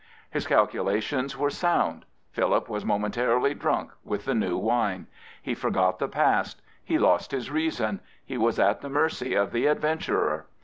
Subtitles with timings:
[0.31, 2.05] His calculations were sound.
[2.31, 5.05] Philip was momentarily drunk with the new wine.
[5.39, 9.67] He forgot the past; he lost his reason; he was at the mercy of the
[9.67, 10.47] adventurer.